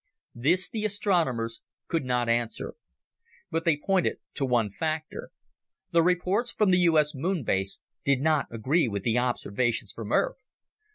This 0.33 0.67
the 0.67 0.83
astronomers 0.83 1.61
could 1.87 2.03
not 2.05 2.27
answer. 2.27 2.73
But 3.51 3.65
they 3.65 3.77
pointed 3.77 4.17
to 4.33 4.47
one 4.47 4.71
factor. 4.71 5.29
The 5.91 6.01
reports 6.01 6.51
from 6.51 6.71
the 6.71 6.79
U.S. 6.89 7.13
Moon 7.13 7.43
Base 7.43 7.79
did 8.03 8.19
not 8.19 8.47
agree 8.49 8.87
with 8.87 9.03
the 9.03 9.19
observations 9.19 9.91
from 9.93 10.11
Earth. 10.11 10.43